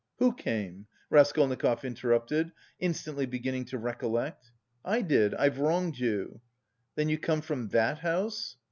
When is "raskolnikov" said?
1.11-1.85